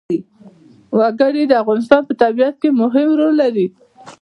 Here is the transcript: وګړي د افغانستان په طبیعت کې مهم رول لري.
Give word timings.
وګړي 0.99 1.43
د 1.47 1.53
افغانستان 1.63 2.01
په 2.05 2.13
طبیعت 2.23 2.55
کې 2.61 2.69
مهم 2.81 3.09
رول 3.19 3.33
لري. 3.43 3.65